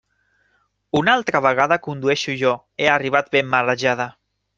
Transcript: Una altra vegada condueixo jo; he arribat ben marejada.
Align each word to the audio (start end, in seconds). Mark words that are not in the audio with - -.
Una 0.99 1.13
altra 1.17 1.41
vegada 1.47 1.77
condueixo 1.87 2.35
jo; 2.39 2.53
he 2.85 2.89
arribat 2.95 3.29
ben 3.37 3.53
marejada. 3.53 4.09